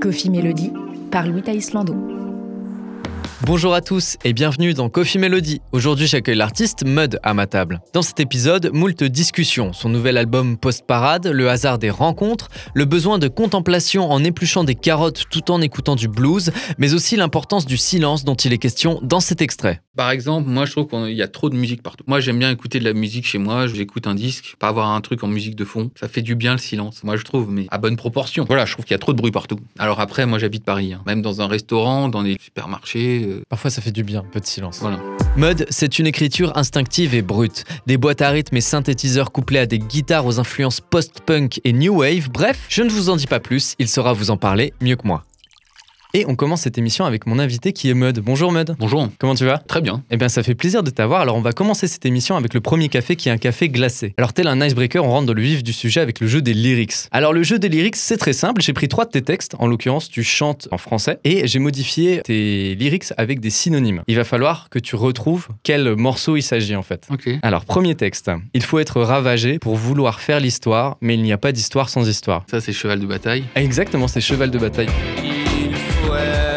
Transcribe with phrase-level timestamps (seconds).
[0.00, 0.72] Coffee Melody
[1.10, 2.09] par Louis Islando.
[3.50, 5.60] Bonjour à tous et bienvenue dans Coffee Melody.
[5.72, 7.80] Aujourd'hui, j'accueille l'artiste Mud à ma table.
[7.92, 13.18] Dans cet épisode, moult discussions, son nouvel album Post-Parade, le hasard des rencontres, le besoin
[13.18, 17.76] de contemplation en épluchant des carottes tout en écoutant du blues, mais aussi l'importance du
[17.76, 19.82] silence dont il est question dans cet extrait.
[19.96, 22.04] Par exemple, moi je trouve qu'il y a trop de musique partout.
[22.06, 25.00] Moi j'aime bien écouter de la musique chez moi, j'écoute un disque, pas avoir un
[25.00, 25.90] truc en musique de fond.
[25.98, 28.44] Ça fait du bien le silence, moi je trouve, mais à bonne proportion.
[28.46, 29.58] Voilà, je trouve qu'il y a trop de bruit partout.
[29.80, 31.02] Alors après, moi j'habite Paris, hein.
[31.04, 33.39] même dans un restaurant, dans des supermarchés.
[33.48, 34.78] Parfois, ça fait du bien, un peu de silence.
[34.80, 34.98] voilà.
[35.36, 37.64] Mud, c'est une écriture instinctive et brute.
[37.86, 42.00] Des boîtes à rythme et synthétiseurs couplés à des guitares aux influences post-punk et new
[42.00, 42.30] wave.
[42.30, 45.06] Bref, je ne vous en dis pas plus, il saura vous en parler mieux que
[45.06, 45.24] moi.
[46.12, 48.18] Et on commence cette émission avec mon invité qui est Mud.
[48.18, 48.74] Bonjour Mud.
[48.80, 49.08] Bonjour.
[49.18, 49.58] Comment tu vas?
[49.58, 50.02] Très bien.
[50.10, 51.20] Eh bien, ça fait plaisir de t'avoir.
[51.20, 54.14] Alors, on va commencer cette émission avec le premier café qui est un café glacé.
[54.18, 56.52] Alors, tel un icebreaker, on rentre dans le vif du sujet avec le jeu des
[56.52, 56.94] lyrics.
[57.12, 58.60] Alors, le jeu des lyrics, c'est très simple.
[58.60, 59.54] J'ai pris trois de tes textes.
[59.60, 64.02] En l'occurrence, tu chantes en français et j'ai modifié tes lyrics avec des synonymes.
[64.08, 67.06] Il va falloir que tu retrouves quel morceau il s'agit en fait.
[67.10, 67.30] Ok.
[67.42, 68.32] Alors, premier texte.
[68.52, 72.08] Il faut être ravagé pour vouloir faire l'histoire, mais il n'y a pas d'histoire sans
[72.08, 72.44] histoire.
[72.50, 73.44] Ça c'est cheval de bataille.
[73.54, 74.88] Exactement, c'est cheval de bataille.
[76.02, 76.49] Il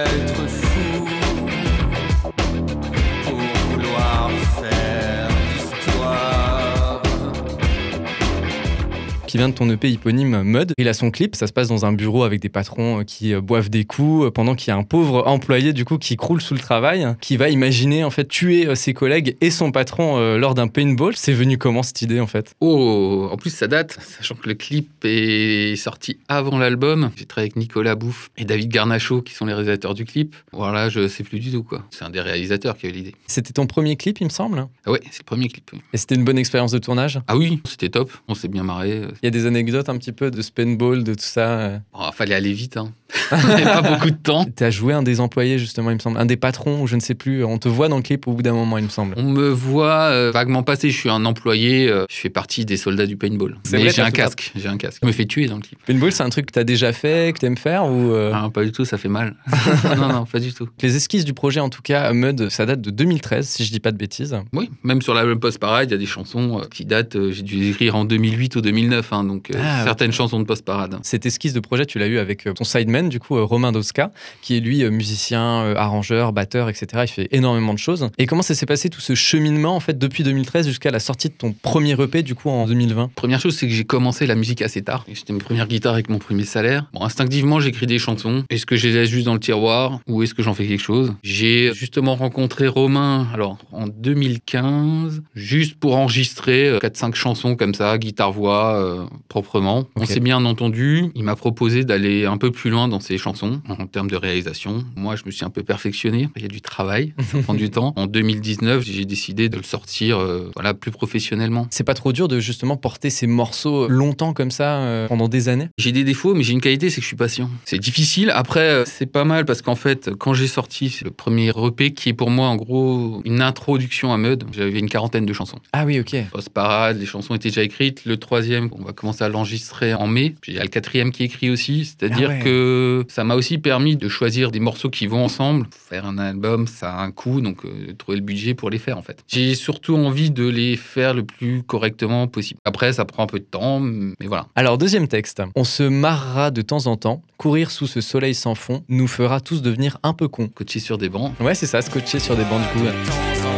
[9.33, 10.73] qui vient de ton EP éponyme Mud.
[10.77, 13.33] Il a son clip, ça se passe dans un bureau avec des patrons euh, qui
[13.33, 16.17] euh, boivent des coups, euh, pendant qu'il y a un pauvre employé du coup qui
[16.17, 20.37] croule sous le travail, qui va imaginer en fait tuer ses collègues et son patron
[20.37, 21.15] lors d'un paintball.
[21.15, 22.53] C'est venu comment cette idée en fait?
[22.59, 27.09] Oh, en plus ça date, sachant que le clip est sorti avant l'album.
[27.15, 30.35] J'ai travaillé avec Nicolas Bouffe et David Garnacho qui sont les réalisateurs du clip.
[30.51, 31.83] Voilà, je sais plus du tout quoi.
[31.89, 33.15] C'est un des réalisateurs qui a eu l'idée.
[33.25, 34.67] C'était ton premier clip, il me semble?
[34.85, 35.71] Ah ouais, c'est le premier clip.
[35.73, 35.79] oui.
[35.91, 37.19] Et c'était une bonne expérience de tournage?
[37.27, 38.11] Ah oui, c'était top.
[38.27, 39.01] On s'est bien marré.
[39.23, 41.79] Il y a des anecdotes un petit peu de ce paintball, de tout ça.
[41.93, 42.75] Oh, fallait aller vite.
[42.75, 42.91] Hein.
[43.31, 44.45] On n'avait pas beaucoup de temps.
[44.53, 46.99] T'as joué un des employés justement, il me semble, un des patrons, ou je ne
[46.99, 47.45] sais plus.
[47.45, 49.13] On te voit dans le clip au bout d'un moment, il me semble.
[49.15, 50.89] On me voit euh, vaguement passer.
[50.89, 51.87] Je suis un employé.
[51.87, 53.55] euh, je fais partie des soldats du paintball.
[53.71, 54.51] Mais j'ai un casque.
[54.57, 54.99] J'ai un casque.
[55.01, 55.79] Je me fais tuer dans le clip.
[55.85, 58.65] Paintball, c'est un truc que t'as déjà fait, que t'aimes faire ou euh, Ah, pas
[58.65, 59.35] du tout, ça fait mal.
[59.97, 60.67] non, non, pas du tout.
[60.81, 63.79] Les esquisses du projet, en tout cas, Mud, ça date de 2013, si je dis
[63.79, 64.35] pas de bêtises.
[64.51, 67.69] Oui, même sur l'album Post-Parade, il y a des chansons qui datent, j'ai dû les
[67.69, 70.97] écrire en 2008 ou 2009, donc euh, Ah, certaines chansons de Post-Parade.
[71.03, 73.71] Cette esquisse de projet, tu l'as eu avec euh, ton sideman, du coup, euh, Romain
[73.71, 77.03] Dosca, qui est lui musicien, arrangeur, batteur, etc.
[77.03, 78.09] Il fait énormément de choses.
[78.17, 81.29] Et comment ça s'est passé tout ce cheminement, en fait, depuis 2013 jusqu'à la sortie
[81.29, 84.35] de ton premier EP, du coup, en 2020 Première chose, c'est que j'ai commencé la
[84.35, 85.05] musique assez tard.
[85.11, 86.89] J'étais mes premières guitares avec mon premier salaire.
[86.93, 88.43] Bon, instinctivement, j'écris des chansons.
[88.49, 90.81] Est-ce que je les laisse juste dans le tiroir ou est-ce que j'en fais quelque
[90.81, 91.13] chose?
[91.23, 97.97] J'ai justement rencontré Romain, alors en 2015, juste pour enregistrer euh, 4-5 chansons comme ça,
[97.97, 99.85] guitare-voix, euh, proprement.
[99.95, 101.05] On s'est bien entendu.
[101.15, 104.83] Il m'a proposé d'aller un peu plus loin dans ses chansons en termes de réalisation.
[104.95, 106.29] Moi, je me suis un peu perfectionné.
[106.35, 107.93] Il y a du travail, ça prend du temps.
[107.95, 111.67] En 2019, j'ai décidé de le sortir euh, voilà, plus professionnellement.
[111.69, 115.49] C'est pas trop dur de justement porter ces morceaux longtemps comme ça, euh, pendant des
[115.49, 115.69] années?
[115.77, 117.49] J'ai des défauts, mais j'ai une qualité, c'est que je suis patient.
[117.65, 118.31] C'est difficile.
[118.31, 122.09] Après, euh, c'est pas mal parce qu'en fait, quand j'ai sorti le premier EP, qui
[122.09, 125.59] est pour moi en gros une introduction à Mud, j'avais une quarantaine de chansons.
[125.71, 126.15] Ah oui, ok.
[126.31, 128.05] Post-parade, les chansons étaient déjà écrites.
[128.05, 130.35] Le troisième, on va commencer à l'enregistrer en mai.
[130.41, 131.85] Puis il y a le quatrième qui écrit aussi.
[131.85, 132.39] C'est-à-dire Ah ouais.
[132.43, 135.67] que ça m'a aussi permis de choisir des morceaux qui vont ensemble.
[135.89, 138.97] Faire un album, ça a un coût, donc euh, trouver le budget pour les faire
[138.97, 139.23] en fait.
[139.27, 142.59] J'ai surtout envie de les faire le plus correctement possible.
[142.65, 144.47] Après, ça prend un peu de temps, mais voilà.
[144.55, 145.41] Alors, deuxième texte.
[145.55, 147.21] On se marrera de temps en temps.
[147.37, 150.47] Courir sous ce soleil sans fond nous fera tous devenir un peu cons.
[150.47, 151.33] Coaché sur des bancs.
[151.41, 152.85] Ouais, c'est ça, scotché sur des bancs du coup.
[152.85, 153.52] De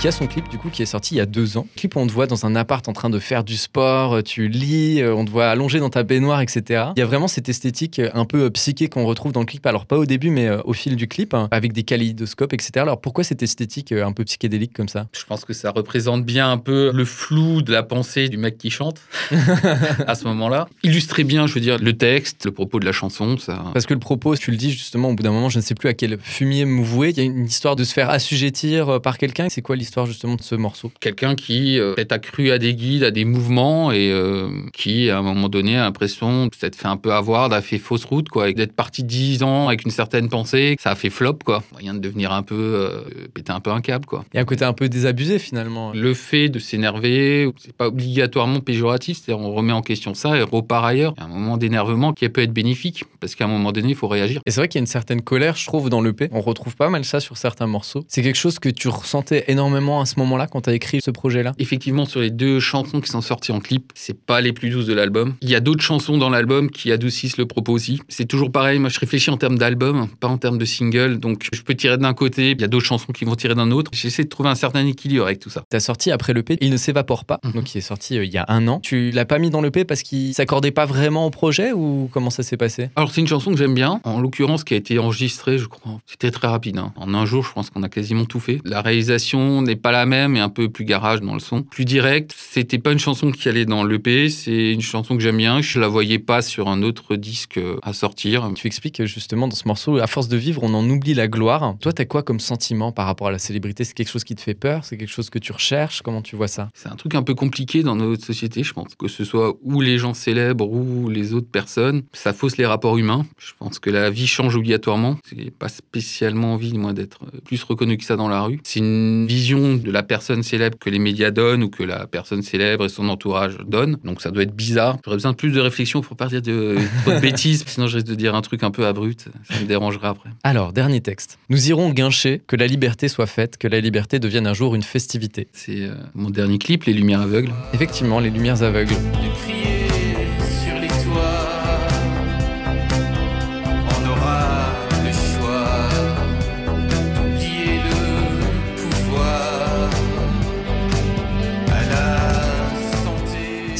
[0.00, 1.66] qui a son clip du coup qui est sorti il y a deux ans.
[1.76, 4.22] Clip où on te voit dans un appart en train de faire du sport, euh,
[4.22, 6.84] tu lis, euh, on te voit allongé dans ta baignoire, etc.
[6.96, 9.66] Il y a vraiment cette esthétique euh, un peu psyché qu'on retrouve dans le clip.
[9.66, 12.72] Alors pas au début, mais au fil du clip, hein, avec des kaléidoscopes, etc.
[12.76, 15.06] Alors pourquoi cette esthétique un peu psychédélique comme ça?
[15.12, 18.56] Je pense que ça représente bien un peu le flou de la pensée du mec
[18.56, 19.02] qui chante
[20.06, 20.66] à ce moment-là.
[20.82, 23.64] Illustrer bien, je veux dire, le texte, le propos de la chanson, ça.
[23.74, 25.74] Parce que le propos, tu le dis justement, au bout d'un moment, je ne sais
[25.74, 27.10] plus à quel fumier me vouer.
[27.10, 29.50] Il y a une histoire de se faire assujettir par quelqu'un.
[29.50, 32.58] C'est quoi l'histoire l'histoire justement de ce morceau Quelqu'un qui euh, peut-être a cru à
[32.58, 36.54] des guides, à des mouvements et euh, qui, à un moment donné, a l'impression de
[36.54, 39.66] s'être fait un peu avoir, d'avoir fait fausse route, quoi, et d'être parti 10 ans
[39.66, 40.76] avec une certaine pensée.
[40.78, 41.64] Ça a fait flop, quoi.
[41.72, 43.02] Moyen de devenir un peu, euh,
[43.34, 44.24] péter un peu un câble, quoi.
[44.32, 45.90] Il y a un côté un peu désabusé finalement.
[45.92, 50.42] Le fait de s'énerver, c'est pas obligatoirement péjoratif, c'est-à-dire on remet en question ça et
[50.42, 51.14] repart ailleurs.
[51.16, 53.88] Il y a un moment d'énervement qui peut être bénéfique, parce qu'à un moment donné,
[53.88, 54.40] il faut réagir.
[54.46, 56.28] Et c'est vrai qu'il y a une certaine colère, je trouve, dans l'EP.
[56.30, 58.04] On retrouve pas mal ça sur certains morceaux.
[58.06, 61.10] C'est quelque chose que tu ressentais énormément à ce moment-là quand tu as écrit ce
[61.10, 64.70] projet-là Effectivement, sur les deux chansons qui sont sorties en clip, c'est pas les plus
[64.70, 65.34] douces de l'album.
[65.42, 68.00] Il y a d'autres chansons dans l'album qui adoucissent le propos aussi.
[68.08, 71.18] C'est toujours pareil, moi je réfléchis en termes d'album, pas en termes de single.
[71.18, 73.70] Donc je peux tirer d'un côté, il y a d'autres chansons qui vont tirer d'un
[73.70, 73.90] autre.
[73.94, 75.64] J'essaie de trouver un certain équilibre avec tout ça.
[75.70, 77.52] T'as sorti après l'EP, il ne s'évapore pas, Mhm.
[77.52, 78.80] donc il est sorti euh, il y a un an.
[78.80, 82.30] Tu l'as pas mis dans l'EP parce qu'il s'accordait pas vraiment au projet ou comment
[82.30, 82.90] ça s'est passé?
[82.96, 85.98] Alors c'est une chanson que j'aime bien, en l'occurrence qui a été enregistrée, je crois.
[86.06, 86.78] C'était très rapide.
[86.78, 86.92] hein.
[86.96, 88.60] En un jour, je pense qu'on a quasiment tout fait.
[88.64, 91.62] La réalisation n'est pas la même et un peu plus garage dans le son.
[91.62, 95.36] Plus direct, c'était pas une chanson qui allait dans l'EP, c'est une chanson que j'aime
[95.36, 95.60] bien.
[95.60, 98.50] Je la voyais pas sur un autre disque euh, à sortir.
[98.54, 101.28] Tu expliques que justement dans ce morceau, à force de vivre, on en oublie la
[101.28, 101.76] gloire.
[101.80, 103.84] Toi, t'as quoi comme sentiment par rapport à la célébrité?
[103.84, 104.84] C'est quelque chose qui te fait peur?
[104.84, 106.02] C'est quelque chose que tu recherches?
[106.02, 106.68] Comment tu vois ça?
[106.74, 108.94] C'est un truc un peu compliqué dans notre société, je pense.
[108.94, 112.98] Que ce soit ou les gens célèbres ou les autres personnes, ça fausse les rapports
[112.98, 113.26] humains.
[113.38, 115.16] Je pense que la vie change obligatoirement.
[115.34, 118.60] J'ai pas spécialement envie, moi, d'être euh, plus reconnu que ça dans la rue.
[118.64, 122.42] C'est une vision de la personne célèbre que les médias donnent ou que la personne
[122.42, 123.98] célèbre et son entourage donnent.
[124.04, 124.96] Donc ça doit être bizarre.
[125.04, 127.64] J'aurais besoin de plus de réflexion pour pas dire de, trop de bêtises.
[127.66, 129.28] Sinon, je risque de dire un truc un peu abrupt.
[129.48, 130.30] Ça me dérangerait après.
[130.42, 131.38] Alors, dernier texte.
[131.48, 134.82] Nous irons guincher, que la liberté soit faite, que la liberté devienne un jour une
[134.82, 135.48] festivité.
[135.52, 137.52] C'est euh, mon dernier clip, Les Lumières Aveugles.
[137.72, 138.94] Effectivement, les lumières aveugles.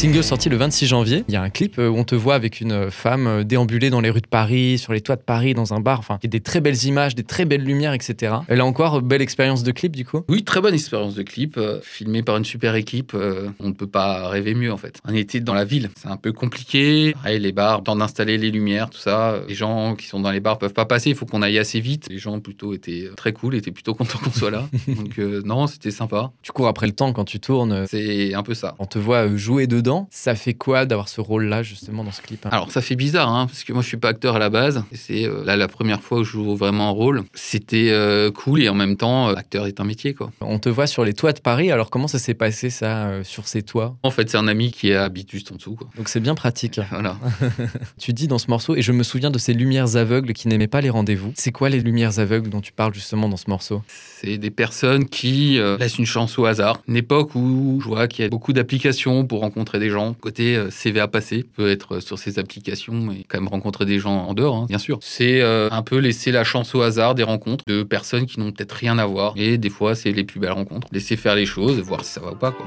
[0.00, 1.24] Single sorti le 26 janvier.
[1.28, 3.90] Il y a un clip euh, où on te voit avec une femme euh, déambuler
[3.90, 5.98] dans les rues de Paris, sur les toits de Paris, dans un bar.
[5.98, 8.36] Enfin, il y a des très belles images, des très belles lumières, etc.
[8.48, 10.22] Et là encore, euh, belle expérience de clip du coup?
[10.30, 13.14] Oui, très bonne expérience de clip, filmé par une super équipe.
[13.14, 15.00] on ne peut pas rêver mieux en fait.
[15.06, 17.12] On était dans la ville, c'est un peu compliqué.
[17.12, 19.42] Pareil, les bars, temps d'installer les lumières, tout ça.
[19.48, 21.80] Les gens qui sont dans les bars peuvent pas passer, il faut qu'on aille assez
[21.80, 22.06] vite.
[22.08, 24.66] Les gens plutôt étaient très cool, étaient plutôt contents qu'on soit là.
[24.88, 26.32] Donc euh, non, c'était sympa.
[26.40, 27.84] Tu cours après le temps quand tu tournes.
[27.86, 28.76] C'est un peu ça.
[28.78, 29.89] On te voit jouer dedans.
[30.10, 32.50] Ça fait quoi d'avoir ce rôle-là justement dans ce clip hein?
[32.52, 34.84] Alors ça fait bizarre, hein, parce que moi je suis pas acteur à la base.
[34.92, 37.22] C'est euh, là la première fois où je joue vraiment un rôle.
[37.34, 40.30] C'était euh, cool et en même temps, euh, acteur est un métier quoi.
[40.40, 41.70] On te voit sur les toits de Paris.
[41.70, 43.96] Alors comment ça s'est passé ça sur ces toits?
[44.02, 45.74] En fait, c'est un ami qui habite juste en dessous.
[45.74, 45.88] Quoi.
[45.96, 46.80] Donc c'est bien pratique.
[46.90, 47.16] Voilà.
[47.98, 50.66] Tu dis dans ce morceau, et je me souviens de ces lumières aveugles qui n'aimaient
[50.66, 51.32] pas les rendez-vous.
[51.34, 53.82] C'est quoi les lumières aveugles dont tu parles justement dans ce morceau?
[53.86, 56.82] C'est des personnes qui laissent une chance au hasard.
[56.88, 60.14] Une époque où je vois qu'il y a beaucoup d'applications pour rencontrer des gens.
[60.14, 63.98] Côté euh, CV à passer, peut être sur ces applications et quand même rencontrer des
[63.98, 64.98] gens en dehors, hein, bien sûr.
[65.02, 68.52] C'est euh, un peu laisser la chance au hasard des rencontres de personnes qui n'ont
[68.52, 69.32] peut-être rien à voir.
[69.36, 70.86] Et des fois, c'est les plus belles rencontres.
[70.92, 72.52] Laisser faire les choses, voir si ça va ou pas.
[72.52, 72.66] Quoi.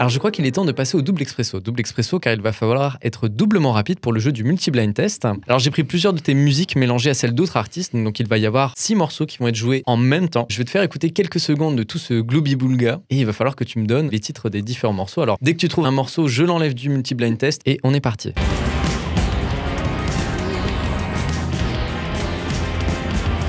[0.00, 1.58] Alors je crois qu'il est temps de passer au double expresso.
[1.58, 5.26] Double expresso car il va falloir être doublement rapide pour le jeu du multi-blind test.
[5.48, 8.38] Alors j'ai pris plusieurs de tes musiques mélangées à celles d'autres artistes, donc il va
[8.38, 10.46] y avoir six morceaux qui vont être joués en même temps.
[10.50, 13.56] Je vais te faire écouter quelques secondes de tout ce gloubi-boulga et il va falloir
[13.56, 15.20] que tu me donnes les titres des différents morceaux.
[15.20, 18.00] Alors dès que tu trouves un morceau, je l'enlève du multi-blind test et on est
[18.00, 18.32] parti.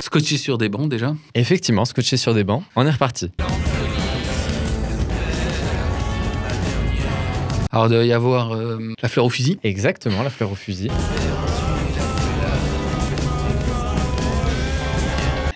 [0.00, 1.14] Scotché sur des bancs déjà?
[1.36, 3.30] Effectivement, scotché sur des bancs, on est reparti.
[7.72, 9.58] Alors, il doit y avoir euh, la fleur au fusil.
[9.62, 10.90] Exactement, la fleur au fusil.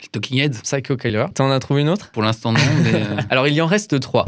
[0.00, 0.60] Les Talking Heads.
[0.62, 1.24] Psycho Killer.
[1.34, 2.10] T'en as trouvé une autre?
[2.12, 4.26] Pour l'instant, non, mais euh, Alors il y en reste trois.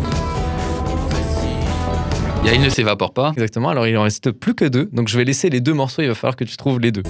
[2.42, 3.30] il y a Il ne s'évapore pas.
[3.34, 6.02] Exactement, alors il en reste plus que deux, donc je vais laisser les deux morceaux,
[6.02, 7.04] il va falloir que tu trouves les deux.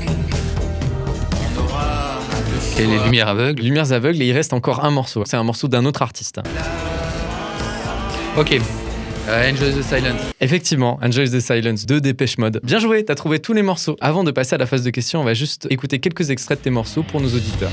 [2.79, 3.63] Et les lumières aveugles.
[3.63, 5.23] Lumières aveugles et il reste encore un morceau.
[5.25, 6.39] C'est un morceau d'un autre artiste.
[8.37, 8.61] Ok.
[9.29, 10.21] Euh, Enjoy the Silence.
[10.41, 12.61] Effectivement, Enjoy the Silence de Dépêche Mode.
[12.63, 13.97] Bien joué, t'as trouvé tous les morceaux.
[14.01, 16.65] Avant de passer à la phase de questions, on va juste écouter quelques extraits de
[16.65, 17.73] tes morceaux pour nos auditeurs.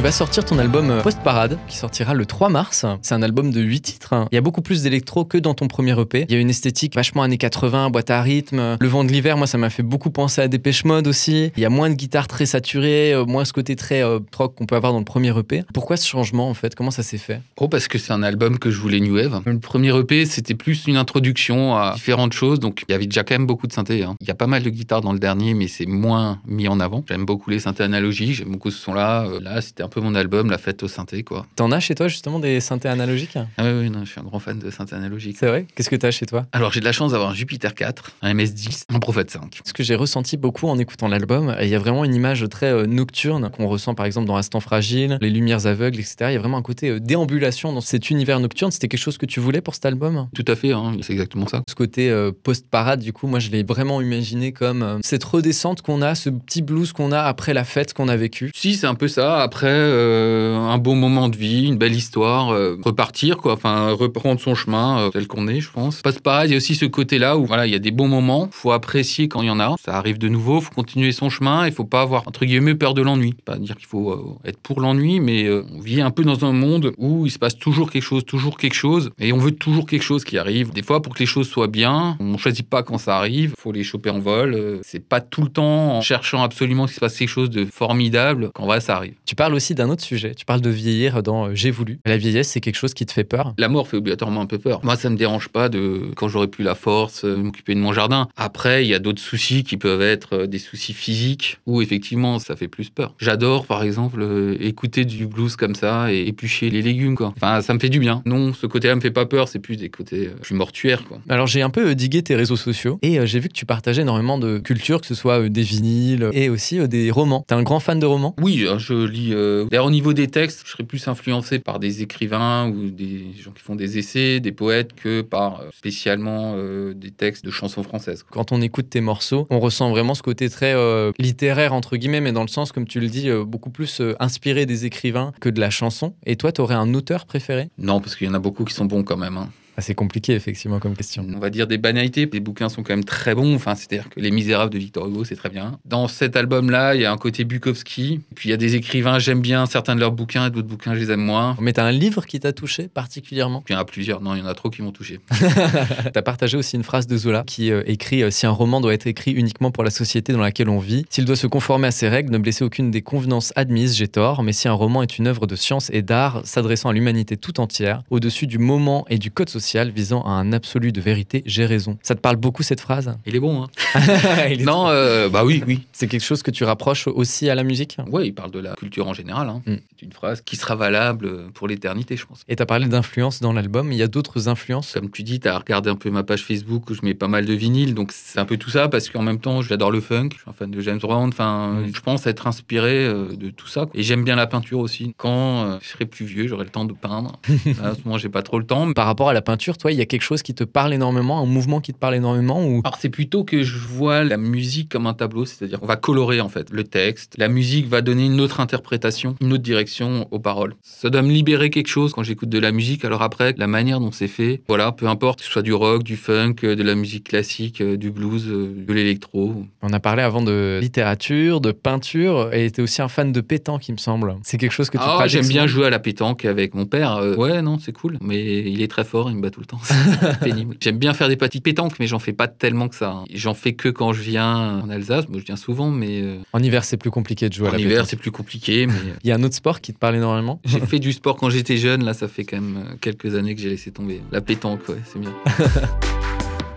[0.00, 2.86] Tu vas sortir ton album euh, Post Parade qui sortira le 3 mars.
[3.02, 4.14] C'est un album de 8 titres.
[4.32, 6.24] Il y a beaucoup plus d'électro que dans ton premier EP.
[6.26, 8.78] Il y a une esthétique vachement années 80, boîte à rythme.
[8.80, 11.52] Le vent de l'hiver, moi, ça m'a fait beaucoup penser à Dépêche Mode aussi.
[11.54, 14.54] Il y a moins de guitare très saturée, euh, moins ce côté très euh, rock
[14.54, 15.64] qu'on peut avoir dans le premier EP.
[15.74, 16.74] Pourquoi ce changement en fait?
[16.74, 17.42] Comment ça s'est fait?
[17.58, 19.42] Oh, parce que c'est un album que je voulais New Wave.
[19.44, 22.58] Le premier EP, c'était plus une introduction à différentes choses.
[22.58, 24.02] Donc, il y avait déjà quand même beaucoup de synthé.
[24.04, 24.14] hein.
[24.22, 26.80] Il y a pas mal de guitares dans le dernier, mais c'est moins mis en
[26.80, 27.04] avant.
[27.06, 28.32] J'aime beaucoup les synthés analogiques.
[28.32, 29.24] J'aime beaucoup ce son-là.
[29.26, 31.46] Euh, Là, c'était un peu mon album, la fête au synthé, quoi.
[31.56, 33.36] T'en as chez toi justement des synthés analogiques?
[33.58, 35.36] Ah oui, oui, non, je suis un grand fan de synthé analogique.
[35.38, 35.66] C'est vrai?
[35.74, 36.46] Qu'est-ce que t'as chez toi?
[36.52, 39.60] Alors, j'ai de la chance d'avoir un Jupiter 4, un MS10, un Prophet 5.
[39.64, 42.72] Ce que j'ai ressenti beaucoup en écoutant l'album, il y a vraiment une image très
[42.72, 46.16] euh, nocturne qu'on ressent par exemple dans Instant Fragile, Les Lumières Aveugles, etc.
[46.28, 48.70] Il y a vraiment un côté euh, déambulation dans cet univers nocturne.
[48.70, 50.28] C'était quelque chose que tu voulais pour cet album?
[50.34, 51.62] Tout à fait, hein, c'est exactement ça.
[51.68, 55.82] Ce côté euh, post-parade, du coup, moi je l'ai vraiment imaginé comme euh, cette redescente
[55.82, 58.50] qu'on a, ce petit blues qu'on a après la fête qu'on a vécue.
[58.54, 59.42] Si, c'est un peu ça.
[59.42, 63.54] Après, euh, un beau moment de vie, une belle histoire, euh, repartir, quoi.
[63.54, 66.02] Enfin, reprendre son chemin euh, tel qu'on est, je pense.
[66.02, 68.08] Passe pareil, il y a aussi ce côté-là où, voilà, il y a des bons
[68.08, 68.48] moments.
[68.52, 69.76] faut apprécier quand il y en a.
[69.82, 71.66] Ça arrive de nouveau, faut continuer son chemin.
[71.66, 73.34] Il faut pas avoir, entre guillemets, peur de l'ennui.
[73.44, 76.92] Pas dire qu'il faut être pour l'ennui, mais on vit un peu dans un monde
[76.98, 79.10] où il se passe toujours quelque chose, toujours quelque chose.
[79.18, 80.72] Et on veut toujours quelque chose qui arrive.
[80.72, 83.54] Des fois, pour que les choses soient bien, on choisit pas quand ça arrive.
[83.58, 84.80] faut les choper en vol.
[84.82, 88.50] C'est pas tout le temps en cherchant absolument qu'il se passe quelque chose de formidable
[88.54, 89.14] qu'en vrai, ça arrive.
[89.26, 90.34] Tu parles d'un autre sujet.
[90.34, 91.98] Tu parles de vieillir dans euh, J'ai voulu.
[92.06, 93.54] La vieillesse, c'est quelque chose qui te fait peur.
[93.58, 94.80] La mort fait obligatoirement un peu peur.
[94.82, 97.80] Moi, ça me dérange pas de quand j'aurai plus la force euh, de m'occuper de
[97.80, 98.28] mon jardin.
[98.36, 102.38] Après, il y a d'autres soucis qui peuvent être euh, des soucis physiques où effectivement
[102.38, 103.14] ça fait plus peur.
[103.18, 104.24] J'adore par exemple
[104.60, 107.32] écouter du blues comme ça et éplucher les légumes quoi.
[107.36, 108.22] Enfin, ça me fait du bien.
[108.24, 111.20] Non, ce côté-là me fait pas peur, c'est plus des côtés euh, plus mortuaires quoi.
[111.28, 114.38] Alors j'ai un peu digué tes réseaux sociaux et j'ai vu que tu partageais énormément
[114.38, 117.44] de culture, que ce soit des vinyles et aussi des romans.
[117.46, 118.34] T'es un grand fan de romans?
[118.40, 119.30] Oui, je lis.
[119.32, 123.26] euh, D'ailleurs, au niveau des textes, je serais plus influencé par des écrivains ou des
[123.40, 127.50] gens qui font des essais, des poètes, que par euh, spécialement euh, des textes de
[127.50, 128.22] chansons françaises.
[128.22, 128.30] quoi.
[128.32, 132.20] Quand on écoute tes morceaux, on ressent vraiment ce côté très euh, littéraire, entre guillemets,
[132.20, 135.48] mais dans le sens, comme tu le dis, euh, beaucoup plus inspiré des écrivains que
[135.48, 136.14] de la chanson.
[136.26, 137.68] Et toi, t'aurais un auteur préféré?
[137.78, 139.36] Non, parce qu'il y en a beaucoup qui sont bons quand même.
[139.36, 139.48] hein.
[139.80, 141.26] C'est compliqué, effectivement, comme question.
[141.34, 142.28] On va dire des banalités.
[142.32, 143.54] Les bouquins sont quand même très bons.
[143.54, 145.78] Enfin, c'est-à-dire que Les Misérables de Victor Hugo, c'est très bien.
[145.84, 148.20] Dans cet album-là, il y a un côté Bukowski.
[148.34, 150.94] Puis il y a des écrivains, j'aime bien certains de leurs bouquins et d'autres bouquins,
[150.94, 151.56] je les aime moins.
[151.60, 153.64] Mais t'as un livre qui t'a touché particulièrement?
[153.68, 154.20] Il y en a plusieurs.
[154.20, 155.20] Non, il y en a trop qui m'ont touché.
[156.12, 158.94] T'as partagé aussi une phrase de Zola qui euh, écrit euh, Si un roman doit
[158.94, 161.90] être écrit uniquement pour la société dans laquelle on vit, s'il doit se conformer à
[161.90, 164.42] ses règles, ne blesser aucune des convenances admises, j'ai tort.
[164.42, 167.60] Mais si un roman est une œuvre de science et d'art s'adressant à l'humanité tout
[167.60, 171.64] entière, au-dessus du moment et du code social visant à un absolu de vérité, j'ai
[171.66, 171.98] raison.
[172.02, 173.16] Ça te parle beaucoup cette phrase?
[173.26, 173.68] Il est bon, hein
[174.48, 175.80] est- Non, euh, bah oui, oui.
[175.92, 177.96] C'est quelque chose que tu rapproches aussi à la musique?
[178.10, 179.48] Ouais, il parle de la culture en général.
[179.48, 179.62] hein.
[179.66, 179.74] Mm.
[179.98, 182.42] C'est une phrase qui sera valable pour l'éternité, je pense.
[182.48, 184.92] Et t'as parlé d'influence dans l'album, il y a d'autres influences?
[184.94, 187.28] Comme tu dis, tu as regardé un peu ma page Facebook où je mets pas
[187.28, 190.00] mal de vinyles, donc c'est un peu tout ça parce qu'en même temps, j'adore le
[190.00, 191.92] funk, je suis un fan de James Brown, enfin, Mm.
[191.94, 193.86] je pense être inspiré euh, de tout ça.
[193.94, 195.14] Et j'aime bien la peinture aussi.
[195.16, 197.38] Quand euh, je serai plus vieux, j'aurai le temps de peindre.
[197.82, 198.92] En ce moment, j'ai pas trop le temps.
[198.92, 201.40] Par rapport à la peinture, toi, il y a quelque chose qui te parle énormément,
[201.40, 204.88] un mouvement qui te parle énormément ou Alors c'est plutôt que je vois la musique
[204.88, 207.34] comme un tableau, c'est-à-dire on va colorer en fait le texte.
[207.38, 210.74] La musique va donner une autre interprétation, une autre direction aux paroles.
[210.82, 213.04] Ça doit me libérer quelque chose quand j'écoute de la musique.
[213.04, 216.02] Alors après, la manière dont c'est fait, voilà, peu importe, que ce soit du rock,
[216.02, 219.64] du funk, euh, de la musique classique, euh, du blues, euh, de l'électro.
[219.82, 223.88] On a parlé avant de littérature, de peinture, et t'es aussi un fan de pétanque,
[223.88, 224.36] il me semble.
[224.42, 227.20] C'est quelque chose que tu Ah, j'aime bien jouer à la pétanque avec mon père.
[227.36, 228.18] Ouais, non, c'est cool.
[228.20, 229.80] Mais il est très fort, il me tout le temps.
[229.82, 230.76] C'est pénible.
[230.80, 233.10] J'aime bien faire des parties de pétanque, mais j'en fais pas tellement que ça.
[233.10, 233.24] hein.
[233.32, 235.28] J'en fais que quand je viens en Alsace.
[235.28, 237.72] Moi, je viens souvent, mais euh, En hiver, c'est plus compliqué de jouer à en
[237.74, 238.06] la hiver, pétanque.
[238.10, 238.86] c'est plus compliqué.
[238.86, 240.60] Mais euh, Il y a un autre sport qui te parle énormément?
[240.64, 242.04] J'ai fait du sport quand j'étais jeune.
[242.04, 244.20] Là, ça fait quand même euh, quelques années que j'ai laissé tomber.
[244.30, 245.32] La pétanque, ouais, c'est bien.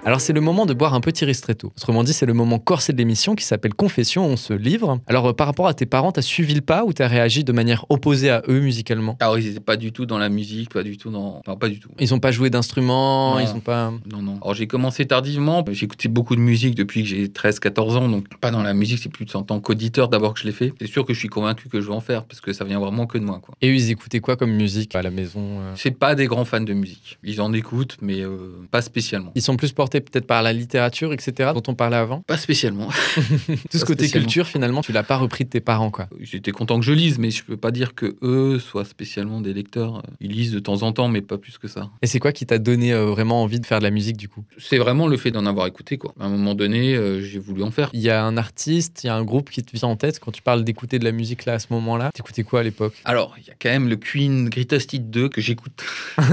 [0.06, 1.72] Alors c'est le moment de boire un petit ristretto.
[1.78, 5.00] Autrement dit, c'est le moment corsé de l'émission qui s'appelle Confession, on se livre.
[5.08, 7.54] Alors euh, par rapport à tes parents, t'as suivi le pas ou t'as réagi de
[7.54, 9.16] manière opposée à eux musicalement?
[9.22, 11.40] Alors, ils étaient pas du tout dans la musique, pas du tout dans.
[11.40, 11.90] Enfin, pas du tout.
[12.00, 13.94] Ils ont pas joué d'instruments, ils ont pas...
[14.12, 14.40] Non, non.
[14.42, 15.64] Alors, j'ai commencé tardivement.
[15.82, 18.10] Écouté beaucoup de musique depuis que j'ai 13-14 ans.
[18.10, 20.74] Donc, pas dans la musique, c'est plus en tant qu'auditeur d'abord que je l'ai fait.
[20.82, 22.80] C'est sûr que je suis convaincu que je vais en faire parce que ça vient
[22.80, 23.56] vraiment que de moi, quoi.
[23.62, 25.74] Et eux, ils écoutaient quoi comme musique à la maison euh?
[25.76, 27.20] C'est pas des grands fans de musique.
[27.24, 28.38] Ils en écoutent, mais euh,
[28.70, 29.32] pas spécialement.
[29.36, 32.90] Ils sont plus portés peut-être par la littérature, etc., dont on parlait avant Pas spécialement.
[33.72, 36.08] Tout ce côté culture, finalement, tu l'as pas repris de tes parents, quoi.
[36.20, 39.54] J'étais content que je lise, mais je peux pas dire que eux soient spécialement des
[39.54, 40.04] lecteurs.
[40.20, 41.90] Ils lisent de temps en temps, mais pas plus que ça.
[42.02, 44.30] Et c'est quoi qui t'a donné euh, vraiment envie de faire de la musique, du
[44.30, 44.44] coup?
[44.58, 46.14] C'est vraiment le fait d'en avoir écouté, quoi.
[46.20, 47.90] À un moment donné, euh, j'ai voulu en faire.
[47.94, 50.20] Il y a un artiste, il y a un groupe qui te vient en tête
[50.20, 52.12] quand tu parles d'écouter de la musique là à ce moment-là?
[52.14, 52.96] T'écoutais quoi à l'époque?
[53.06, 55.84] Alors, il y a quand même le Queen Greatest Hit 2 que j'écoute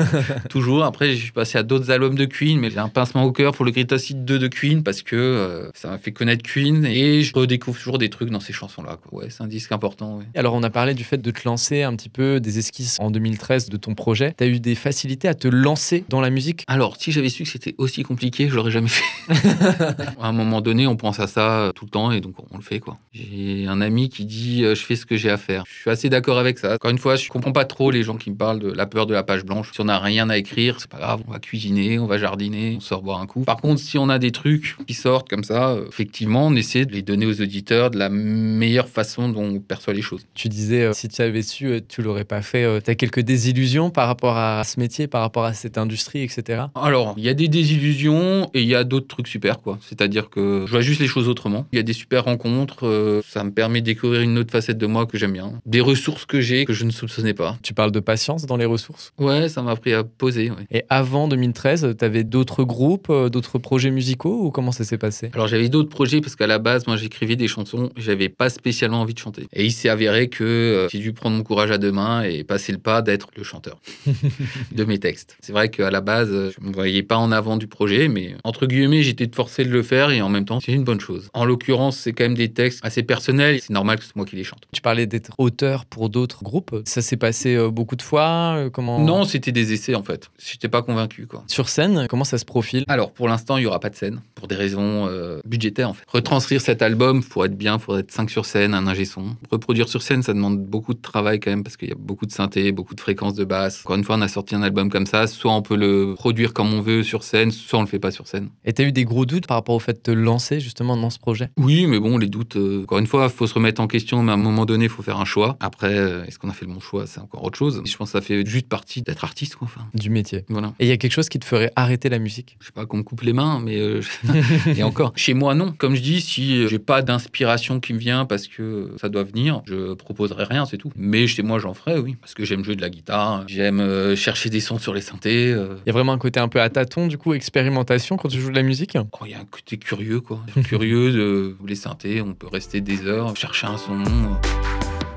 [0.50, 0.84] toujours.
[0.84, 3.49] Après, je suis passé à d'autres albums de Queen, mais j'ai un pincement au cœur
[3.52, 6.84] pour le Greatest Hit 2 de Queen parce que euh, ça m'a fait connaître Queen
[6.84, 8.98] et je redécouvre toujours des trucs dans ces chansons-là.
[9.12, 10.18] Ouais, c'est un disque important.
[10.18, 10.24] ouais.
[10.34, 13.10] Alors, on a parlé du fait de te lancer un petit peu des esquisses en
[13.10, 14.32] 2013 de ton projet.
[14.36, 16.64] T'as eu des facilités à te lancer dans la musique?
[16.66, 19.04] Alors, si j'avais su que c'était aussi compliqué, je l'aurais jamais fait.
[20.20, 22.56] à un moment donné, on pense à ça euh, tout le temps et donc on
[22.56, 22.98] le fait quoi.
[23.12, 25.64] J'ai un ami qui dit euh, je fais ce que j'ai à faire.
[25.66, 26.74] Je suis assez d'accord avec ça.
[26.74, 29.06] Encore une fois, je comprends pas trop les gens qui me parlent de la peur
[29.06, 29.70] de la page blanche.
[29.72, 32.74] Si on n'a rien à écrire, c'est pas grave, on va cuisiner, on va jardiner,
[32.76, 33.39] on sort boire un coup.
[33.44, 36.92] Par contre, si on a des trucs qui sortent comme ça, effectivement, on essaie de
[36.92, 40.26] les donner aux auditeurs de la meilleure façon dont on perçoit les choses.
[40.34, 42.64] Tu disais, euh, si tu avais su, euh, tu l'aurais pas fait.
[42.64, 46.64] Euh, T'as quelques désillusions par rapport à ce métier, par rapport à cette industrie, etc.
[46.74, 49.78] Alors, il y a des désillusions et il y a d'autres trucs super, quoi.
[49.86, 51.66] C'est-à-dire que je vois juste les choses autrement.
[51.72, 54.78] Il y a des super rencontres, euh, ça me permet de découvrir une autre facette
[54.78, 55.52] de moi que j'aime bien.
[55.66, 57.56] Des ressources que j'ai que je ne soupçonnais pas.
[57.62, 59.12] Tu parles de patience dans les ressources?
[59.18, 60.66] Ouais, ça m'a appris à poser, ouais.
[60.70, 65.30] Et avant 2013, tu avais d'autres groupes, d'autres projets musicaux ou comment ça s'est passé?
[65.32, 69.00] Alors j'avais d'autres projets parce qu'à la base, moi j'écrivais des chansons, j'avais pas spécialement
[69.00, 69.46] envie de chanter.
[69.52, 72.44] Et il s'est avéré que euh, j'ai dû prendre mon courage à deux mains et
[72.44, 73.80] passer le pas d'être le chanteur
[74.72, 75.36] de mes textes.
[75.40, 78.34] C'est vrai qu'à la base, euh, je me voyais pas en avant du projet, mais
[78.44, 81.28] entre guillemets, j'étais forcé de le faire et en même temps, c'est une bonne chose.
[81.32, 84.36] En l'occurrence, c'est quand même des textes assez personnels, c'est normal que c'est moi qui
[84.36, 84.62] les chante.
[84.72, 86.82] Tu parlais d'être auteur pour d'autres groupes.
[86.84, 89.00] Ça s'est passé euh, beaucoup de fois euh, Comment?
[89.00, 90.30] Non, c'était des essais en fait.
[90.38, 91.44] J'étais pas convaincu quoi.
[91.46, 92.84] Sur scène, comment ça se profile?
[92.88, 95.92] Alors pour l'instant, il y aura pas de scène pour des raisons euh, budgétaires en
[95.92, 96.04] fait.
[96.08, 99.36] Retranscrire cet album, pour être bien, faut être 5 sur scène, un ingé son.
[99.50, 102.24] Reproduire sur scène, ça demande beaucoup de travail quand même parce qu'il y a beaucoup
[102.24, 103.82] de synthé, beaucoup de fréquences de basse.
[103.84, 106.54] Encore une fois, on a sorti un album comme ça, soit on peut le produire
[106.54, 108.48] comme on veut sur scène, soit on le fait pas sur scène.
[108.64, 111.10] Et t'as eu des gros doutes par rapport au fait de te lancer justement dans
[111.10, 111.50] ce projet?
[111.58, 114.32] Oui, mais bon, les doutes, euh, encore une fois, faut se remettre en question, mais
[114.32, 115.58] à un moment donné, il faut faire un choix.
[115.60, 117.06] Après, euh, est-ce qu'on a fait le bon choix?
[117.06, 117.82] C'est encore autre chose.
[117.84, 119.68] Je pense que ça fait juste partie d'être artiste, quoi.
[119.70, 120.72] Enfin, du métier voilà.
[120.78, 122.56] Et il y a quelque chose qui te ferait arrêter la musique?
[122.60, 124.00] Je sais pas me coupe les mains, mais euh,
[124.76, 125.12] et encore.
[125.16, 125.72] Chez moi, non.
[125.76, 129.62] Comme je dis, si j'ai pas d'inspiration qui me vient parce que ça doit venir,
[129.66, 130.92] je proposerai rien, c'est tout.
[130.96, 134.14] Mais chez moi, j'en ferai, oui, parce que j'aime jouer de la guitare, j'aime euh,
[134.16, 135.52] chercher des sons sur les synthés.
[135.52, 135.74] euh.
[135.84, 138.40] Il y a vraiment un côté un peu à tâtons, du coup, expérimentation quand tu
[138.40, 138.96] joues de la musique?
[139.12, 140.40] Oh, Il y a un côté curieux, quoi.
[140.64, 144.02] curieux de les synthés, on peut rester des heures, chercher un son.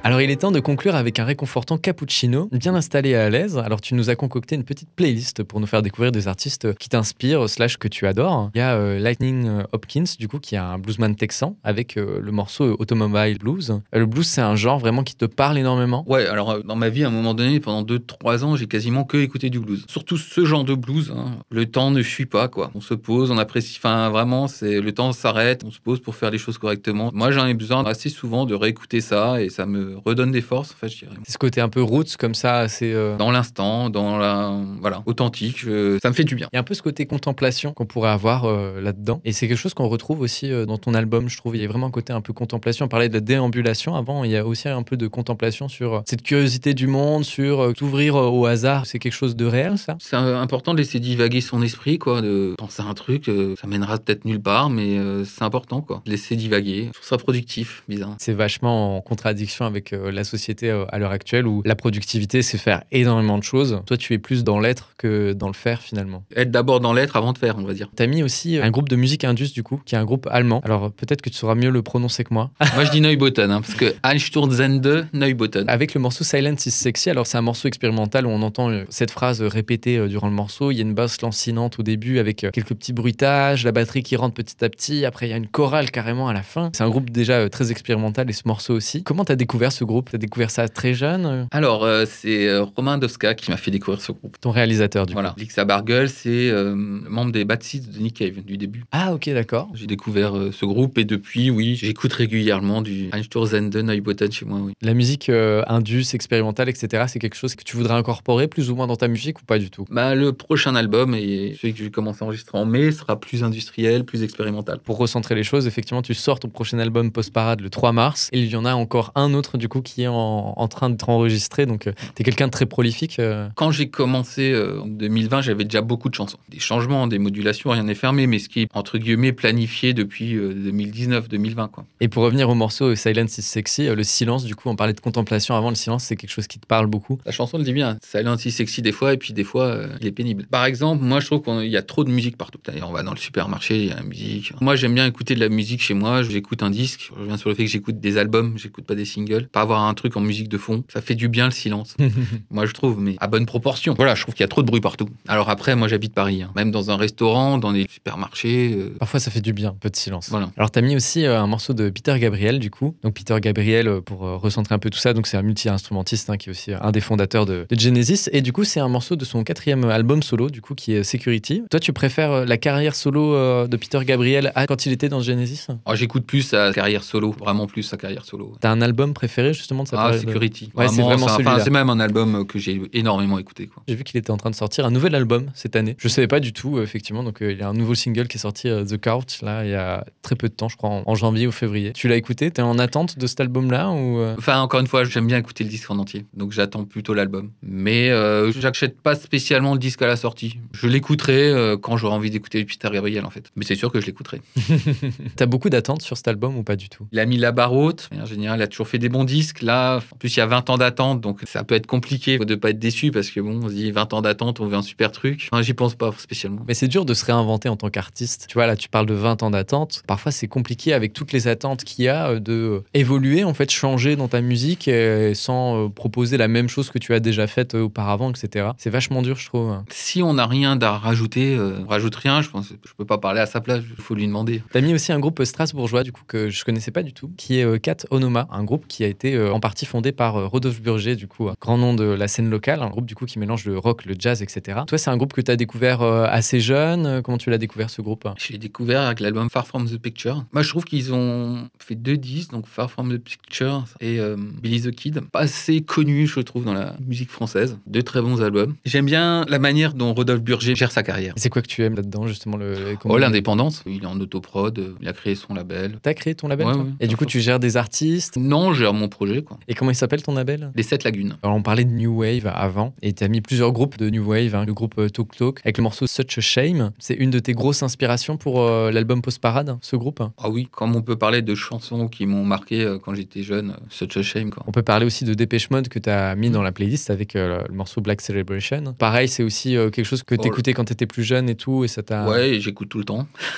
[0.05, 3.57] Alors il est temps de conclure avec un réconfortant cappuccino, bien installé à l'aise.
[3.57, 6.89] Alors tu nous as concocté une petite playlist pour nous faire découvrir des artistes qui
[6.89, 8.51] t'inspirent, slash que tu adores.
[8.53, 11.95] Il y a euh, Lightning euh, Hopkins, du coup, qui est un bluesman texan, avec
[11.95, 13.79] euh, le morceau Automobile Blues.
[13.93, 16.03] Le blues, c'est un genre vraiment qui te parle énormément?
[16.05, 19.15] Ouais, alors dans ma vie, à un moment donné, pendant 2-3 ans, j'ai quasiment que
[19.15, 19.85] écouté du blues.
[19.87, 21.13] Surtout ce genre de blues.
[21.15, 21.37] hein.
[21.49, 22.71] Le temps ne fuit pas, quoi.
[22.75, 23.77] On se pose, on apprécie.
[23.79, 27.09] Enfin, vraiment, c'est le temps s'arrête, on se pose pour faire les choses correctement.
[27.13, 30.71] Moi, j'en ai besoin assez souvent de réécouter ça et ça me redonne des forces,
[30.71, 31.12] en fait, je dirais.
[31.25, 32.91] C'est ce côté un peu roots, comme ça, assez...
[32.93, 34.51] euh, Dans l'instant, dans la.
[34.82, 36.47] Voilà, authentique, je- ça me fait du bien.
[36.53, 39.21] Il y a un peu ce côté contemplation qu'on pourrait avoir euh, là-dedans.
[39.25, 41.56] Et c'est quelque chose qu'on retrouve aussi euh, dans ton album, je trouve.
[41.56, 42.86] Il y a vraiment un côté un peu contemplation.
[42.86, 44.23] On parlait de la déambulation avant.
[44.23, 48.15] Il y a aussi un peu de contemplation sur cette curiosité du monde, sur s'ouvrir
[48.15, 48.86] euh, au hasard.
[48.86, 49.97] C'est quelque chose de réel, ça?
[49.99, 53.29] C'est important de laisser divaguer son esprit, quoi, de penser à un truc,
[53.60, 56.01] ça mènera peut-être nulle part, mais c'est important, quoi.
[56.06, 56.86] Laisser divaguer.
[56.88, 58.15] Je trouve ça productif, bizarre.
[58.19, 62.41] C'est vachement en contradiction avec euh, la société euh, à l'heure actuelle où la productivité,
[62.41, 63.82] c'est faire énormément de choses.
[63.86, 66.24] Toi, tu es plus dans l'être que dans le faire finalement.
[66.36, 67.89] Être d'abord dans l'être avant de faire, on va dire.
[67.96, 70.62] T'as mis aussi un groupe de musique indus, du coup, qui est un groupe allemand.
[70.63, 72.52] Alors peut-être que tu sauras mieux le prononcer que moi.
[72.76, 75.67] Moi, je dis Neubotten, hein, parce que Einsturzende Neubotten.
[75.67, 78.86] Avec le morceau Silence is Sexy, alors c'est un morceau expérimental où on entend euh,
[78.89, 80.72] cette phrase répétée euh, durant le morceau.
[80.72, 84.04] Il y a une basse lancinante au début avec euh, quelques petits bruitages, la batterie
[84.04, 85.06] qui rentre petit à petit.
[85.06, 86.69] Après, il y a une chorale carrément à la fin.
[86.74, 89.04] C'est un groupe déjà euh, très expérimental et ce morceau aussi.
[89.04, 90.09] Comment t'as découvert ce groupe?
[90.12, 91.47] T'as découvert ça très jeune?
[91.51, 94.38] Alors, euh, c'est euh, Romain Dovska qui m'a fait découvrir ce groupe.
[94.39, 95.29] Ton réalisateur, du Voilà.
[95.31, 95.39] coup.
[95.39, 98.83] Lixa Bargel, c'est euh, membre des Bad Seeds de Nick Cave du début.
[98.91, 99.69] Ah, ok, d'accord.
[99.73, 104.59] J'ai découvert euh, ce groupe et depuis, oui, j'écoute régulièrement du Einsturzende Neubotten chez moi,
[104.62, 104.73] oui.
[104.81, 108.88] La musique indus, expérimentale, etc., c'est quelque chose que tu voudrais incorporer plus ou moins
[108.88, 109.86] dans ta musique ou pas du tout?
[109.89, 113.19] Bah, le prochain album, et celui que je vais commencer à enregistrer en mai, sera
[113.19, 114.79] plus industriel, plus expérimental.
[114.79, 118.29] Pour recentrer les choses, effectivement, tu sors ton prochain album post-parade le 3 mars.
[118.33, 120.89] Et il y en a encore un autre du coup, qui est en, en train
[120.89, 121.65] d'être enregistré.
[121.65, 123.17] Donc, tu es quelqu'un de très prolifique.
[123.19, 123.47] euh.
[123.56, 126.38] Quand j'ai commencé euh, en 2020, j'avais déjà beaucoup de chansons.
[126.49, 130.36] Des changements, des modulations, rien n'est fermé, mais ce qui est entre guillemets planifié depuis
[130.36, 131.69] 2019-2020.
[131.69, 131.86] quoi.
[132.02, 134.76] Et pour revenir au morceau euh, Silence is Sexy, euh, le silence, du coup, on
[134.76, 135.69] parlait de contemplation avant.
[135.69, 137.19] Le silence, c'est quelque chose qui te parle beaucoup.
[137.26, 139.65] La chanson le dit bien, ça est si sexy des fois, et puis des fois,
[139.67, 140.45] euh, il est pénible.
[140.52, 142.58] Par exemple, moi je trouve qu'il y a trop de musique partout.
[142.65, 144.54] D'ailleurs, on va dans le supermarché, il y a la musique.
[144.60, 147.49] Moi j'aime bien écouter de la musique chez moi, j'écoute un disque, je reviens sur
[147.49, 149.47] le fait que j'écoute des albums, j'écoute pas des singles.
[149.53, 151.95] Pas avoir un truc en musique de fond, ça fait du bien le silence.
[152.51, 153.93] moi je trouve, mais à bonne proportion.
[153.95, 155.07] Voilà, je trouve qu'il y a trop de bruit partout.
[155.27, 156.51] Alors après, moi j'habite Paris, hein.
[156.55, 158.73] même dans un restaurant, dans des supermarchés.
[158.75, 160.29] euh, Parfois, ça fait du bien, un peu de silence.
[160.29, 160.49] Voilà.
[160.57, 162.95] Alors, tu as mis aussi euh, un morceau de Peter Gabriel, du coup.
[163.03, 166.37] Donc, Peter Gabriel, euh, pour recentrer un peu tout ça, donc c'est un multi-instrumentiste hein,
[166.37, 168.29] qui est aussi un des fondateurs de, de Genesis.
[168.31, 171.03] Et du coup, c'est un morceau de son quatrième album solo, du coup, qui est
[171.03, 171.63] Security.
[171.69, 175.67] Toi, tu préfères la carrière solo de Peter Gabriel à quand il était dans Genesis?
[175.85, 178.55] Oh, j'écoute plus sa carrière solo, vraiment plus sa carrière solo.
[178.59, 180.72] T'as un album préféré, justement, de sa Ah, Security.
[180.76, 181.60] Ouais, c'est vraiment celui-là.
[181.60, 183.69] C'est même un album que j'ai énormément écouté.
[183.88, 185.96] J'ai vu qu'il était en train de sortir un nouvel album cette année.
[185.98, 187.24] Je savais pas du tout, euh, effectivement.
[187.24, 189.63] Donc, euh, il y a un nouveau single qui est sorti, euh, The Couch, là,
[189.65, 191.93] il y a très peu de temps, je crois, en, janvier ou février.
[191.93, 192.52] Tu l'as écouté?
[192.52, 195.69] T'es en attente de cet album-là ou Enfin, encore une fois, j'aime bien écouter le
[195.69, 197.52] disque en entier, donc j'attends plutôt l'album.
[197.62, 200.60] Mais euh, j'achète pas spécialement le disque à la sortie.
[200.74, 203.52] Je l'écouterai euh, quand j'aurai envie d'écouter Peter Gabriel, en fait.
[203.56, 204.41] Mais c'est sûr que je l'écouterai.
[205.36, 207.08] T'as beaucoup d'attentes sur cet album ou pas du tout?
[207.12, 208.10] Il a mis la barre haute.
[208.19, 209.62] En général, il a toujours fait des bons disques.
[209.62, 212.55] Là, en plus, il y a 20 ans d'attente, donc ça peut être compliqué de
[212.55, 214.81] pas être déçu parce que bon, on se dit 20 ans d'attente, on veut un
[214.81, 215.49] super truc.
[215.51, 216.63] Enfin, j'y pense pas spécialement.
[216.67, 218.45] Mais c'est dur de se réinventer en tant qu'artiste.
[218.47, 220.03] Tu vois, là, tu parles de 20 ans d'attente.
[220.07, 223.53] Parfois, c'est compliqué avec toutes les attentes qu'il y a euh, de euh, évoluer, en
[223.53, 227.47] fait, changer dans ta musique euh, sans proposer la même chose que tu as déjà
[227.47, 228.71] faite auparavant, etc.
[228.77, 229.77] C'est vachement dur, je trouve.
[229.89, 232.41] Si on n'a rien à rajouter, on rajoute rien.
[232.41, 233.81] Je pense, je peux pas parler à sa place.
[233.97, 234.62] Il faut lui demander.
[234.71, 237.59] T'as mis aussi un groupe strasbourgeois, du coup, que je connaissais pas du tout, qui
[237.59, 240.82] est Cat Onoma, un groupe qui a été euh, en partie fondé par euh, Rodolphe
[240.82, 243.65] Burger, du coup, grand nom de la scène locale, un groupe, du coup, qui mélange
[243.65, 244.82] le rock, le jazz, etc.
[244.88, 247.21] Toi, c'est un groupe que tu as découvert euh, assez jeune.
[247.23, 248.28] Comment tu l'as découvert, ce groupe?
[248.38, 250.45] Je l'ai découvert avec l'album Far From the Picture.
[250.52, 254.36] Moi, je trouve qu'ils ont fait deux disques, donc Far From the Picture et euh,
[254.62, 255.21] Billy the Kid.
[255.32, 257.78] Pas assez connus, je trouve, dans la musique française.
[257.88, 258.76] Deux très bons albums.
[258.86, 261.34] J'aime bien la manière dont Rodolphe Burger gère sa carrière.
[261.38, 263.84] C'est quoi que tu aimes là-dedans, justement le, Oh, l'indépendance.
[263.86, 265.99] Il est en autoprod, il a créé son label.
[266.02, 266.84] T'as créé ton label Ouais, toi?
[266.84, 266.89] ouais.
[266.99, 268.38] Et du coup, tu gères des artistes?
[268.38, 269.57] Non, je gère mon projet, quoi.
[269.67, 270.71] Et comment il s'appelle ton label?
[270.75, 271.35] Les Sept Lagunes.
[271.43, 274.23] Alors, on parlait de New Wave avant, et tu as mis plusieurs groupes de New
[274.29, 276.91] Wave, hein, le groupe euh, Talk Talk, avec le morceau Such a Shame.
[276.99, 280.21] C'est une de tes grosses inspirations pour euh, l'album Post Parade, ce groupe?
[280.37, 283.75] Ah oui, comme on peut parler de chansons qui m'ont marqué euh, quand j'étais jeune,
[283.89, 284.63] Such a Shame, quoi.
[284.67, 287.35] On peut parler aussi de Dépêche Mode que tu as mis dans la playlist avec
[287.35, 288.93] euh, le morceau Black Celebration.
[288.97, 290.41] Pareil, c'est aussi quelque chose que Oh.
[290.41, 292.27] t'écoutais quand t'étais plus jeune et tout, et ça t'a.
[292.27, 293.27] Ouais, j'écoute tout le temps.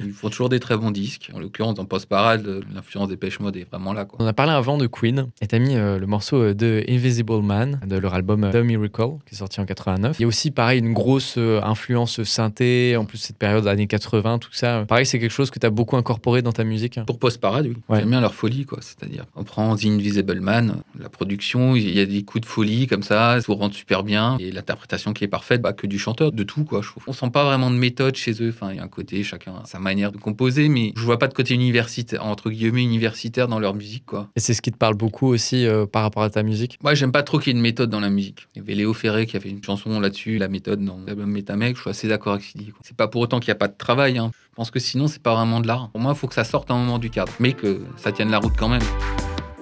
[0.00, 1.30] Ils font toujours des très bons disques.
[1.34, 4.18] En l'occurrence, dans Post Parade, l'influence des Pêche Mode est vraiment là, quoi.
[4.22, 7.42] On a parlé avant de Queen et t'as mis euh, le morceau euh, de Invisible
[7.42, 10.16] Man de leur album euh, The Miracle qui est sorti en 89.
[10.18, 13.86] Il y a aussi pareil une grosse euh, influence synthé, en plus cette période années
[13.86, 14.86] 80, tout ça.
[14.88, 16.98] Pareil, c'est quelque chose que t'as beaucoup incorporé dans ta musique.
[17.06, 17.76] Pour Post Parade, oui.
[17.90, 17.98] Ouais.
[17.98, 18.78] J'aime bien leur folie, quoi.
[18.80, 22.86] C'est-à-dire, on prend The Invisible Man, la production, il y a des coups de folie
[22.86, 24.38] comme ça, ça vous rend super bien.
[24.40, 26.80] Et l'interprétation qui est parfaite, bah, que du chanteur, de tout, quoi.
[26.80, 27.04] Je trouve.
[27.06, 28.48] On sent pas vraiment de méthode chez eux.
[28.48, 31.18] Enfin, il y a un côté, chacun a sa manière de composer, mais je vois
[31.18, 34.30] pas de côté universitaire, entre guillemets, universitaire dans leur musique, quoi.
[34.36, 36.78] Et c'est ce qui te parle beaucoup aussi euh, par rapport à ta musique?
[36.82, 38.48] Moi, j'aime pas trop qu'il y ait une méthode dans la musique.
[38.54, 41.30] Il y avait Léo Ferré qui a fait une chanson là-dessus, la méthode dans l'album
[41.30, 41.76] Metamec.
[41.76, 42.72] Je suis assez d'accord avec ce qu'il dit.
[42.82, 44.18] C'est pas pour autant qu'il n'y a pas de travail.
[44.18, 44.30] hein.
[44.50, 45.90] Je pense que sinon, c'est pas vraiment de l'art.
[45.90, 48.12] Pour moi, il faut que ça sorte à un moment du cadre, mais que ça
[48.12, 48.82] tienne la route quand même.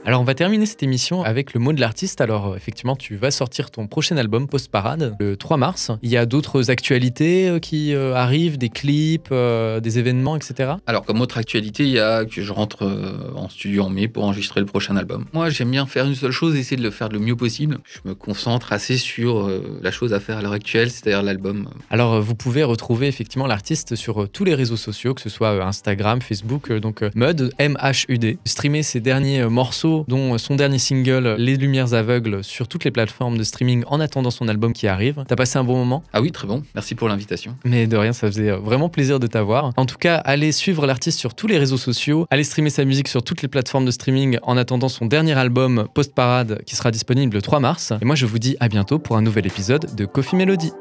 [0.04, 2.20] Alors on va terminer cette émission avec le mot de l'artiste.
[2.20, 5.92] Alors euh, effectivement, tu vas sortir ton prochain album Post Parade le 3 mars.
[6.02, 10.72] Il y a d'autres actualités euh, qui euh, arrivent, des clips, euh, des événements, etc.
[10.88, 14.08] Alors, comme autre actualité, il y a que je rentre euh, en studio en mai
[14.08, 15.26] pour enregistrer le prochain album.
[15.32, 17.78] Moi, j'aime bien faire une seule chose, essayer de le faire le mieux possible.
[17.84, 19.48] Je me concentre assez sur
[19.82, 21.68] la chose à faire à l'heure actuelle, c'est-à-dire l'album.
[21.90, 26.20] Alors, vous pouvez retrouver effectivement l'artiste sur tous les réseaux sociaux, que ce soit Instagram,
[26.20, 28.38] Facebook, donc Mud, M-H-U-D.
[28.44, 29.48] Streamer ses derniers euh,
[29.92, 33.84] morceaux, dont euh, son dernier single, Les Lumières Aveugles, sur toutes les plateformes de streaming
[33.86, 35.24] en attendant son album qui arrive.
[35.26, 36.02] T'as passé un bon moment?
[36.12, 36.62] Ah oui, très bon.
[36.74, 37.56] Merci pour l'invitation.
[37.64, 39.72] mais de rien, ça faisait euh, vraiment plaisir de t'avoir.
[39.76, 43.08] En tout cas, allez suivre l'artiste sur tous les réseaux sociaux, allez streamer sa musique
[43.08, 46.90] sur toutes les plateformes de streaming en attendant son dernier album Post Parade qui sera
[46.90, 47.92] disponible le 3 mars.
[48.00, 50.72] Et moi, je vous dis à bientôt pour un nouvel épisode de Coffee Melody.